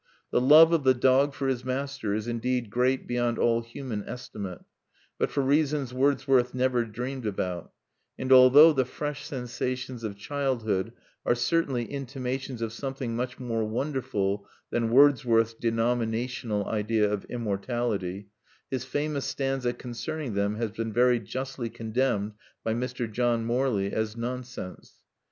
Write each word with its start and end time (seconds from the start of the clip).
The 0.31 0.41
love 0.41 0.73
of 0.73 0.83
the 0.83 0.95
dog 0.95 1.35
for 1.35 1.47
his 1.47 1.63
master 1.63 2.15
is 2.15 2.27
indeed 2.27 2.71
"great 2.71 3.05
beyond 3.05 3.37
all 3.37 3.61
human 3.61 4.03
estimate," 4.09 4.61
but 5.19 5.29
for 5.29 5.41
reasons 5.41 5.93
Wordsworth 5.93 6.55
never 6.55 6.85
dreamed 6.85 7.27
about; 7.27 7.71
and 8.17 8.31
although 8.31 8.73
the 8.73 8.83
fresh 8.83 9.23
sensations 9.27 10.03
of 10.03 10.17
childhood 10.17 10.93
are 11.23 11.35
certainly 11.35 11.85
intimations 11.85 12.63
of 12.63 12.73
something 12.73 13.15
much 13.15 13.39
more 13.39 13.63
wonderful 13.63 14.47
than 14.71 14.89
Wordsworth's 14.89 15.53
denominational 15.53 16.65
idea 16.65 17.07
of 17.13 17.23
immortality, 17.25 18.29
his 18.71 18.83
famous 18.83 19.25
stanza 19.25 19.71
concerning 19.71 20.33
them 20.33 20.55
has 20.55 20.71
been 20.71 20.91
very 20.91 21.19
justly 21.19 21.69
condemned 21.69 22.31
by 22.63 22.73
Mr. 22.73 23.05
John 23.11 23.45
Morley 23.45 23.93
as 23.93 24.17
nonsense. 24.17 25.03